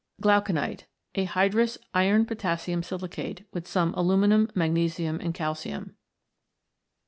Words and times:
G 0.19 0.27
lauconite. 0.27 0.85
A 1.13 1.25
hydrous 1.25 1.77
iron 1.93 2.25
potassium 2.25 2.81
silicate, 2.81 3.45
with 3.53 3.67
some 3.67 3.93
aluminium, 3.93 4.49
magnesium, 4.55 5.19
and 5.21 5.31
calcium. 5.31 5.95